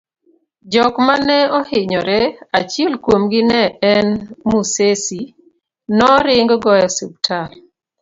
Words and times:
jok 0.71 0.95
mane 1.07 1.37
ohinyore, 1.59 2.19
achiel 2.59 2.93
kuomgi 3.03 3.41
ne 3.51 3.61
en 3.93 4.07
Musesi, 4.49 5.21
noring 5.99 6.49
go 6.63 6.69
e 6.79 6.81
ospital 6.89 7.49